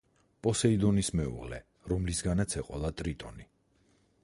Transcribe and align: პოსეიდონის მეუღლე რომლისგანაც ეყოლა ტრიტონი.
პოსეიდონის 0.45 1.11
მეუღლე 1.19 1.59
რომლისგანაც 1.93 2.57
ეყოლა 2.63 2.93
ტრიტონი. 3.03 3.49